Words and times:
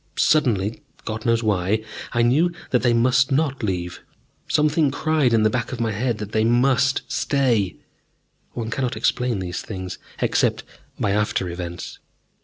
Suddenly, 0.17 0.81
God 1.05 1.27
knows 1.27 1.43
why, 1.43 1.83
I 2.11 2.23
knew 2.23 2.51
that 2.71 2.81
they 2.81 2.91
must 2.91 3.31
not 3.31 3.61
leave. 3.61 4.01
Something 4.47 4.89
cried 4.89 5.31
in 5.31 5.43
the 5.43 5.49
back 5.51 5.71
of 5.71 5.79
my 5.79 5.91
head 5.91 6.17
that 6.17 6.31
they 6.31 6.43
must 6.43 7.03
stay 7.07 7.75
one 8.53 8.71
cannot 8.71 8.97
explain 8.97 9.37
these 9.37 9.61
things, 9.61 9.99
except 10.19 10.63
by 10.99 11.11
after 11.11 11.49
events. 11.51 11.99